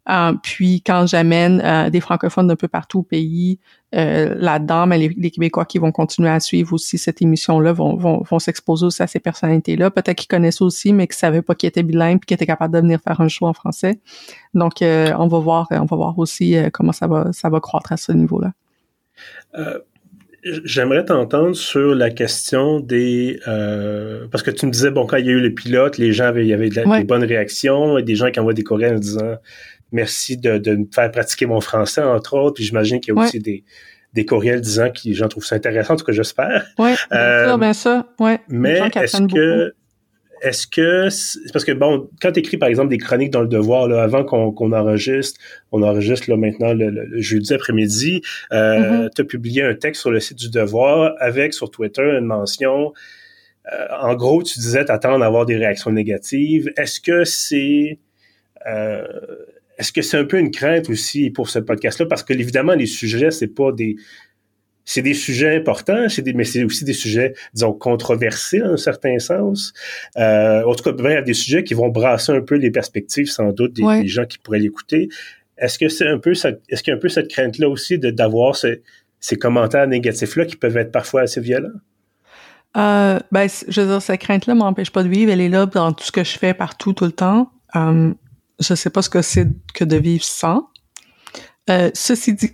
[0.08, 3.60] Euh, puis quand j'amène euh, des francophones d'un peu partout au pays
[3.96, 8.22] euh, là-dedans, mais les, Québécois qui vont continuer à suivre aussi cette émission-là vont, vont,
[8.22, 9.90] vont s'exposer aussi à ces personnalités-là.
[9.90, 12.74] Peut-être qu'ils connaissent aussi, mais qu'ils savaient pas qu'ils étaient bilingues puis qu'ils étaient capables
[12.74, 14.00] de venir faire un show en français.
[14.54, 17.98] Donc, on va voir, on va voir aussi comment ça va, ça va croître à
[17.98, 18.54] ce niveau-là.
[20.44, 23.40] J'aimerais t'entendre sur la question des
[24.30, 26.26] parce que tu me disais bon quand il y a eu le pilote, les gens
[26.26, 29.36] avaient il y avait des bonnes réactions, des gens qui envoient des courriels en disant
[29.92, 32.56] merci de, de me faire pratiquer mon français, entre autres.
[32.56, 33.64] Puis j'imagine qu'il y a aussi des,
[34.14, 36.66] des courriels disant que les gens trouvent ça intéressant, en tout cas j'espère.
[36.80, 38.08] Oui, bien euh, sûr, bien ça.
[38.20, 39.74] Ouais, mais est-ce que
[40.42, 41.08] est-ce que
[41.52, 44.24] parce que bon, quand tu écris par exemple des chroniques dans le devoir là, avant
[44.24, 45.40] qu'on enregistre,
[45.72, 48.22] on enregistre là maintenant le, jeudi après-midi,
[48.52, 49.10] euh, mm-hmm.
[49.16, 52.94] tu as publié un texte sur le site du devoir avec sur Twitter une mention.
[53.74, 56.72] Euh, en gros, tu disais t'attends d'avoir des réactions négatives.
[56.78, 57.98] Est-ce que c'est
[58.68, 59.08] euh,
[59.78, 62.06] est-ce que c'est un peu une crainte aussi pour ce podcast-là?
[62.06, 63.96] Parce que évidemment, les sujets, c'est pas des.
[64.88, 68.78] C'est des sujets importants, c'est des, mais c'est aussi des sujets, disons, controversés en un
[68.78, 69.74] certain sens.
[70.16, 72.70] Euh, en tout cas, il y a des sujets qui vont brasser un peu les
[72.70, 75.10] perspectives, sans doute, des, gens qui pourraient l'écouter.
[75.58, 78.12] Est-ce que c'est un peu est-ce qu'il y a un peu cette crainte-là aussi de,
[78.12, 78.84] d'avoir ces,
[79.20, 81.80] ces commentaires négatifs-là qui peuvent être parfois assez violents?
[82.78, 85.32] Euh, ben, je veux dire, cette crainte-là m'empêche pas de vivre.
[85.32, 87.50] Elle est là dans tout ce que je fais partout, tout le temps.
[87.76, 88.14] Euh,
[88.60, 90.70] je sais pas ce que c'est que de vivre sans.
[91.70, 92.52] Euh, ceci dit,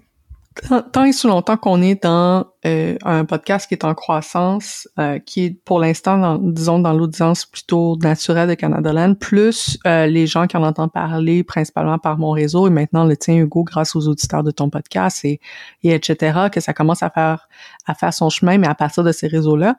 [0.91, 5.19] tant, et sous longtemps qu'on est dans euh, un podcast qui est en croissance, euh,
[5.19, 10.47] qui est pour l'instant, disons, dans l'audience plutôt naturelle de Canada plus euh, les gens
[10.47, 14.07] qui en entendent parler principalement par mon réseau et maintenant le tien, Hugo, grâce aux
[14.07, 15.39] auditeurs de ton podcast et,
[15.83, 17.47] et etc., que ça commence à faire
[17.85, 19.77] à faire son chemin, mais à partir de ces réseaux-là,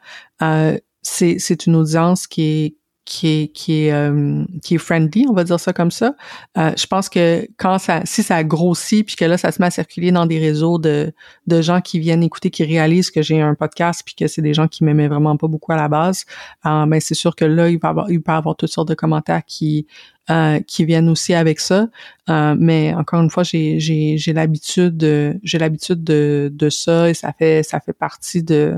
[1.03, 5.33] c'est, c'est une audience qui est qui est qui est euh, qui est friendly, on
[5.33, 6.15] va dire ça comme ça.
[6.57, 9.67] Euh, je pense que quand ça si ça grossit puis que là ça se met
[9.67, 11.12] à circuler dans des réseaux de
[11.47, 14.55] de gens qui viennent écouter qui réalisent que j'ai un podcast puis que c'est des
[14.55, 16.25] gens qui m'aimaient vraiment pas beaucoup à la base,
[16.65, 18.95] euh, ben c'est sûr que là il va avoir il peut avoir toutes sortes de
[18.95, 19.87] commentaires qui
[20.31, 21.88] euh, qui viennent aussi avec ça.
[22.31, 27.15] Euh, mais encore une fois, j'ai j'ai j'ai l'habitude j'ai l'habitude de de ça et
[27.15, 28.77] ça fait ça fait partie de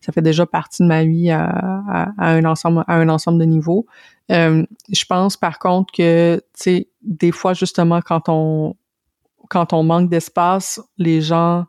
[0.00, 1.46] ça fait déjà partie de ma vie à,
[2.18, 3.86] à, un ensemble à un ensemble de niveaux.
[4.32, 8.74] Euh, je pense par contre que tu sais des fois justement quand on
[9.48, 11.66] quand on manque d'espace, les gens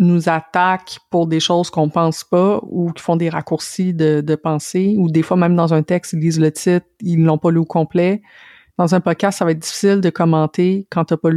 [0.00, 4.34] nous attaquent pour des choses qu'on pense pas ou qui font des raccourcis de, de
[4.34, 7.50] pensée ou des fois même dans un texte ils lisent le titre ils l'ont pas
[7.50, 8.22] lu au complet
[8.78, 11.28] dans un podcast ça va être difficile de commenter quand t'as pas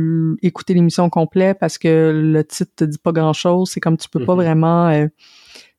[0.42, 4.08] écouté l'émission complète parce que le titre te dit pas grand chose c'est comme tu
[4.08, 4.36] peux pas mm-hmm.
[4.38, 5.08] vraiment euh,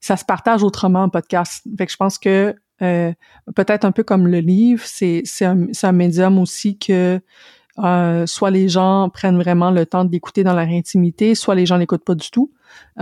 [0.05, 1.67] ça se partage autrement en podcast.
[1.79, 3.13] Fait que je pense que euh,
[3.57, 7.23] peut-être un peu comme le livre, c'est c'est un, un médium aussi que
[7.79, 11.79] euh, soit les gens prennent vraiment le temps d'écouter dans leur intimité, soit les gens
[11.79, 12.53] n'écoutent pas du tout.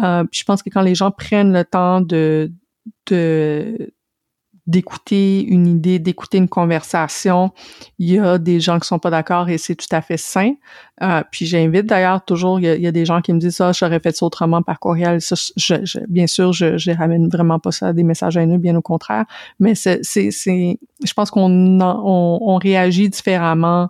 [0.01, 2.53] Euh, je pense que quand les gens prennent le temps de
[3.07, 3.93] de
[4.67, 7.51] d'écouter une idée, d'écouter une conversation.
[7.99, 10.53] Il y a des gens qui sont pas d'accord et c'est tout à fait sain.
[11.03, 13.99] Euh, puis j'invite d'ailleurs toujours, il y, a, des gens qui me disent ça, j'aurais
[13.99, 15.19] fait ça autrement par courriel.
[16.09, 19.25] Bien sûr, je, je ramène vraiment pas ça des messages haineux, bien au contraire.
[19.59, 23.89] Mais c'est, c'est, je pense qu'on on, on, réagit différemment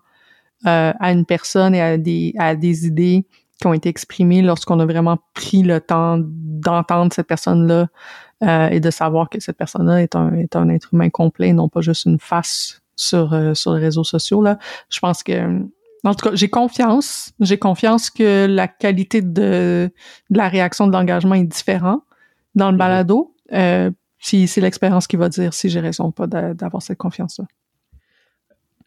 [0.67, 3.27] euh, à une personne et à des, à des idées
[3.61, 7.89] qui ont été exprimées lorsqu'on a vraiment pris le temps d'entendre cette personne-là
[8.43, 11.69] euh, et de savoir que cette personne-là est un, est un être humain complet, non
[11.69, 14.43] pas juste une face sur, euh, sur les réseaux sociaux.
[14.43, 14.59] Là.
[14.91, 15.61] Je pense que
[16.05, 17.33] en tout cas, j'ai confiance.
[17.41, 19.91] J'ai confiance que la qualité de,
[20.31, 22.03] de la réaction de l'engagement est différente
[22.55, 22.79] dans le mm-hmm.
[22.79, 23.35] balado.
[23.53, 27.45] Euh, si c'est l'expérience qui va dire si j'ai raison ou pas d'avoir cette confiance-là.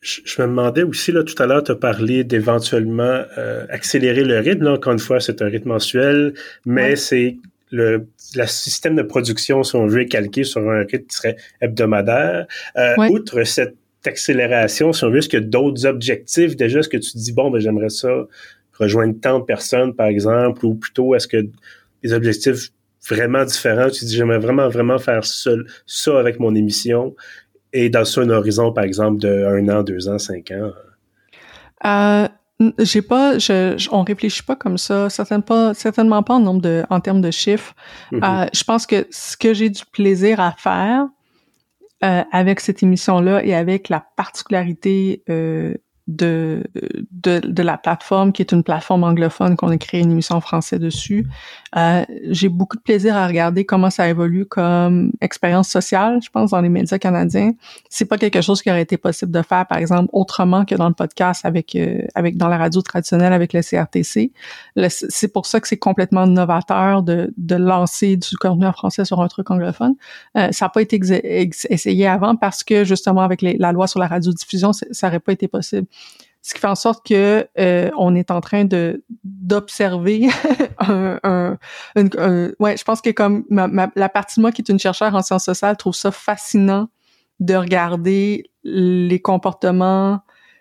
[0.02, 4.40] Je, me demandais aussi, là, tout à l'heure, tu as parlé d'éventuellement euh, accélérer le
[4.40, 4.64] rythme.
[4.64, 7.38] Là, encore une fois, c'est un rythme mensuel, mais c'est
[7.76, 8.08] le,
[8.48, 12.48] système de production, si on veut, est calqué sur un rythme qui serait hebdomadaire.
[12.78, 16.56] Euh, outre cette accélération, si on veut, est-ce qu'il y a d'autres objectifs?
[16.56, 16.80] Déjà?
[16.80, 18.26] Est-ce que tu dis, bon, ben, j'aimerais ça
[18.78, 21.48] rejoindre tant de personnes, par exemple, ou plutôt est-ce que
[22.04, 22.72] des objectifs
[23.08, 25.52] vraiment différents, tu dis, j'aimerais vraiment, vraiment faire ça,
[25.86, 27.16] ça avec mon émission
[27.72, 30.72] et dans ça, un horizon, par exemple, de un an, deux ans, cinq ans?
[31.86, 32.28] Euh,
[32.80, 36.84] j'ai pas, je, on réfléchit pas comme ça, certainement pas, certainement pas en nombre de,
[36.90, 37.74] en termes de chiffres.
[38.12, 38.46] Mm-hmm.
[38.46, 41.08] Euh, je pense que ce que j'ai du plaisir à faire
[42.04, 45.74] euh, avec cette émission-là et avec la particularité euh,
[46.08, 46.64] de,
[47.12, 50.42] de, de, la plateforme, qui est une plateforme anglophone qu'on a créé une émission en
[50.42, 51.28] français dessus.
[51.76, 56.52] Euh, j'ai beaucoup de plaisir à regarder comment ça évolue comme expérience sociale, je pense,
[56.52, 57.54] dans les médias canadiens.
[57.90, 60.88] C'est pas quelque chose qui aurait été possible de faire, par exemple, autrement que dans
[60.88, 64.32] le podcast avec, euh, avec dans la radio traditionnelle avec le CRTC.
[64.90, 69.22] C'est pour ça que c'est complètement novateur de, de lancer du contenu en français sur
[69.22, 69.96] un truc anglophone.
[70.38, 71.00] Euh, ça n'a pas été
[71.70, 75.48] essayé avant parce que justement avec la loi sur la radiodiffusion, ça n'aurait pas été
[75.48, 75.88] possible
[76.46, 80.28] ce qui fait en sorte que euh, on est en train de d'observer
[80.80, 81.20] un,
[81.96, 83.46] un, ouais je pense que comme
[83.96, 86.88] la partie de moi qui est une chercheure en sciences sociales trouve ça fascinant
[87.40, 90.20] de regarder les comportements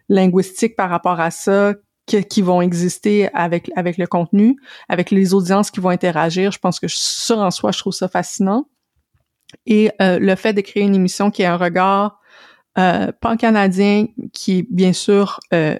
[0.08, 1.74] linguistiques par rapport à ça
[2.06, 4.56] qui vont exister avec avec le contenu
[4.88, 6.50] avec les audiences qui vont interagir.
[6.50, 8.68] Je pense que ça en soi je trouve ça fascinant.
[9.66, 12.18] Et euh, le fait de créer une émission qui a un regard
[12.78, 15.76] euh, pan-canadien qui, bien sûr, euh,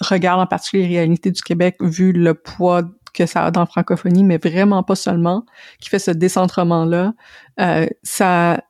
[0.00, 2.82] regarde en particulier les réalités du Québec vu le poids
[3.12, 5.44] que ça a dans la francophonie, mais vraiment pas seulement,
[5.80, 7.14] qui fait ce décentrement-là.
[7.60, 8.62] Euh, ça,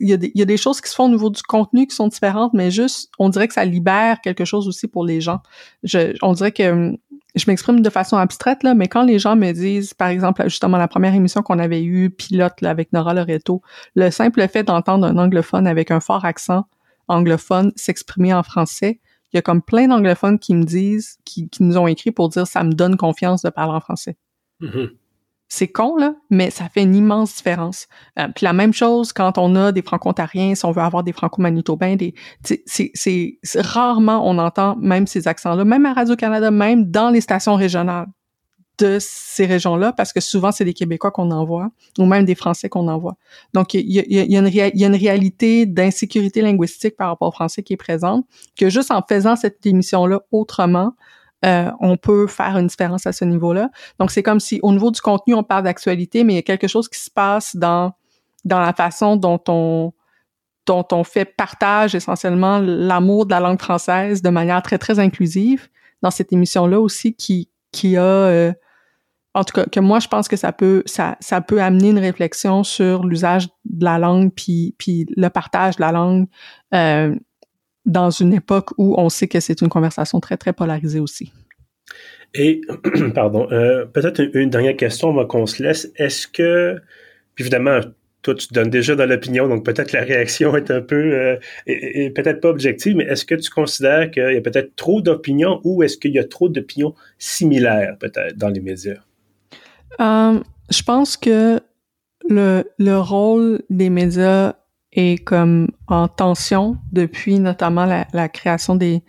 [0.00, 2.52] il y, a des, choses qui se font au niveau du contenu qui sont différentes,
[2.52, 5.40] mais juste, on dirait que ça libère quelque chose aussi pour les gens.
[5.82, 6.92] Je, on dirait que
[7.34, 10.76] je m'exprime de façon abstraite, là, mais quand les gens me disent, par exemple, justement,
[10.76, 13.62] la première émission qu'on avait eue, pilote, avec Nora Loreto,
[13.94, 16.66] le simple fait d'entendre un anglophone avec un fort accent
[17.08, 19.00] anglophone s'exprimer en français,
[19.32, 22.28] il y a comme plein d'anglophones qui me disent, qui, qui, nous ont écrit pour
[22.28, 24.16] dire ça me donne confiance de parler en français.
[24.60, 24.90] Mm-hmm.
[25.54, 27.86] C'est con, là, mais ça fait une immense différence.
[28.18, 31.12] Euh, puis la même chose quand on a des franco-ontariens, si on veut avoir des
[31.12, 32.14] franco-manitobains, des,
[32.64, 38.06] c'est, rarement on entend même ces accents-là, même à Radio-Canada, même dans les stations régionales.
[38.78, 42.70] de ces régions-là parce que souvent c'est des Québécois qu'on envoie ou même des Français
[42.70, 43.16] qu'on envoie.
[43.52, 47.74] Donc il y a, y, a une réalité d'insécurité linguistique par rapport aux Français qui
[47.74, 48.24] est présente
[48.56, 50.94] que juste en faisant cette émission-là autrement,
[51.44, 53.70] euh, on peut faire une différence à ce niveau-là.
[53.98, 56.42] Donc c'est comme si au niveau du contenu on parle d'actualité, mais il y a
[56.42, 57.92] quelque chose qui se passe dans
[58.44, 59.92] dans la façon dont on
[60.66, 65.68] dont on fait partage essentiellement l'amour de la langue française de manière très très inclusive
[66.02, 68.52] dans cette émission là aussi qui qui a euh,
[69.34, 71.98] en tout cas que moi je pense que ça peut ça ça peut amener une
[71.98, 76.26] réflexion sur l'usage de la langue puis puis le partage de la langue
[76.74, 77.16] euh,
[77.84, 81.32] dans une époque où on sait que c'est une conversation très très polarisée aussi.
[82.34, 82.60] Et
[83.14, 85.92] pardon, euh, peut-être une, une, dernière question avant qu'on se laisse.
[85.96, 86.80] Est-ce que,
[87.38, 87.80] évidemment,
[88.22, 91.36] toi, tu te donnes déjà dans l'opinion, donc peut-être la réaction est un peu, euh,
[91.66, 95.60] et, peut-être pas objective, mais est-ce que tu considères qu'il y a peut-être trop d'opinions
[95.64, 99.00] ou est-ce qu'il y a trop d'opinions similaires peut-être dans les médias?
[100.00, 100.40] Euh,
[100.70, 101.60] je pense que
[102.28, 104.54] le, le rôle des médias
[104.92, 109.02] est comme en tension depuis notamment la, création des,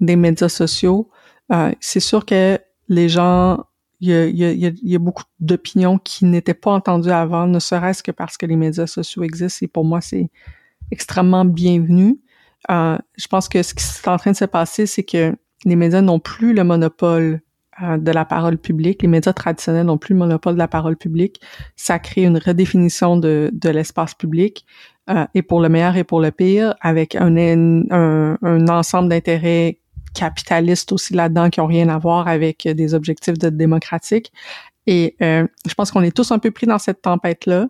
[0.00, 1.10] des médias sociaux.
[1.52, 3.64] Euh, c'est sûr que les gens
[4.00, 8.46] il y a beaucoup d'opinions qui n'étaient pas entendues avant, ne serait-ce que parce que
[8.46, 9.64] les médias sociaux existent.
[9.64, 10.30] Et pour moi, c'est
[10.90, 12.20] extrêmement bienvenu.
[12.70, 15.76] Euh, je pense que ce qui est en train de se passer, c'est que les
[15.76, 17.40] médias n'ont plus le monopole
[17.82, 19.02] euh, de la parole publique.
[19.02, 21.40] Les médias traditionnels n'ont plus le monopole de la parole publique.
[21.76, 24.66] Ça crée une redéfinition de, de l'espace public,
[25.34, 27.36] et pour le meilleur et pour le pire, avec un,
[27.90, 29.78] un, un ensemble d'intérêts
[30.14, 34.32] capitalistes aussi là-dedans qui ont rien à voir avec des objectifs de démocratique.
[34.86, 37.68] Et euh, je pense qu'on est tous un peu pris dans cette tempête-là.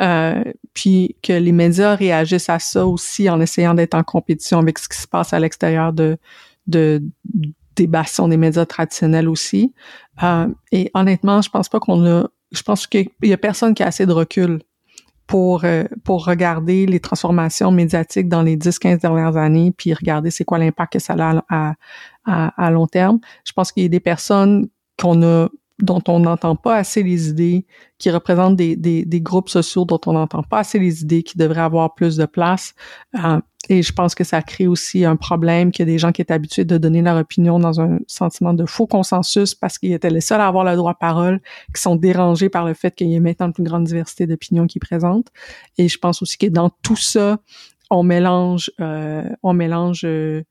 [0.00, 0.42] Euh,
[0.74, 4.88] puis que les médias réagissent à ça aussi en essayant d'être en compétition avec ce
[4.88, 6.16] qui se passe à l'extérieur de,
[6.66, 7.02] de
[7.76, 9.72] des bastions des médias traditionnels aussi.
[10.22, 13.82] Euh, et honnêtement, je pense pas qu'on a, je pense qu'il y a personne qui
[13.82, 14.60] a assez de recul
[15.32, 20.44] pour euh, pour regarder les transformations médiatiques dans les 10-15 dernières années, puis regarder c'est
[20.44, 21.74] quoi l'impact que ça a à,
[22.26, 23.18] à, à long terme.
[23.46, 24.68] Je pense qu'il y a des personnes
[25.00, 27.66] qu'on a dont on n'entend pas assez les idées,
[27.96, 31.38] qui représentent des, des, des groupes sociaux dont on n'entend pas assez les idées, qui
[31.38, 32.74] devraient avoir plus de place.
[33.16, 36.34] Euh, et je pense que ça crée aussi un problème a des gens qui étaient
[36.34, 40.20] habitués de donner leur opinion dans un sentiment de faux consensus parce qu'ils étaient les
[40.20, 41.40] seuls à avoir le droit de parole,
[41.74, 44.66] qui sont dérangés par le fait qu'il y ait maintenant une plus grande diversité d'opinions
[44.66, 45.28] qui présentent.
[45.78, 47.38] Et je pense aussi que dans tout ça,
[47.90, 50.42] on mélange, euh, on mélange euh,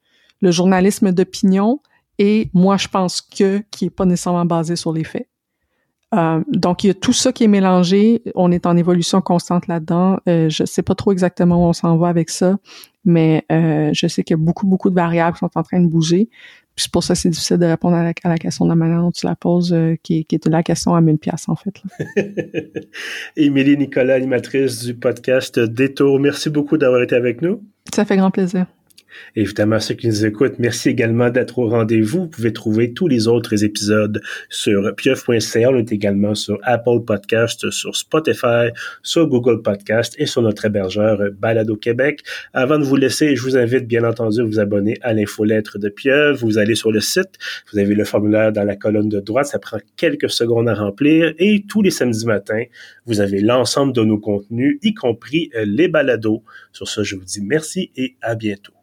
[0.41, 1.81] le journalisme d'opinion
[2.17, 5.27] et moi, je pense que qui est pas nécessairement basé sur les faits.
[6.13, 8.21] Euh, donc, il y a tout ça qui est mélangé.
[8.35, 10.17] On est en évolution constante là-dedans.
[10.27, 12.57] Euh, je sais pas trop exactement où on s'en va avec ça,
[13.05, 15.79] mais euh, je sais qu'il y a beaucoup, beaucoup de variables qui sont en train
[15.79, 16.29] de bouger.
[16.75, 19.01] Puis c'est pour ça que c'est difficile de répondre à la, question de la manière
[19.01, 21.81] dont tu la poses, qui, qui, est la question à 1000 pièces en fait.
[23.35, 27.61] Émilie Nicolas, animatrice du podcast Détour, merci beaucoup d'avoir été avec nous.
[27.93, 28.67] Ça fait grand plaisir.
[29.35, 32.21] Évidemment, ceux qui nous écoutent, merci également d'être au rendez-vous.
[32.21, 35.69] Vous pouvez trouver tous les autres épisodes sur pieuf.ca.
[35.69, 38.69] On est également sur Apple Podcast, sur Spotify,
[39.03, 42.23] sur Google Podcast et sur notre hébergeur Balado Québec.
[42.53, 45.89] Avant de vous laisser, je vous invite bien entendu à vous abonner à l'infolettre de
[45.89, 46.39] Pieuf.
[46.41, 47.37] Vous allez sur le site,
[47.71, 51.33] vous avez le formulaire dans la colonne de droite, ça prend quelques secondes à remplir
[51.37, 52.63] et tous les samedis matins,
[53.05, 56.43] vous avez l'ensemble de nos contenus, y compris les balados.
[56.71, 58.80] Sur ce, je vous dis merci et à bientôt.